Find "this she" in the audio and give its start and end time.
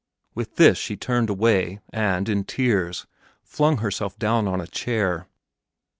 0.55-0.97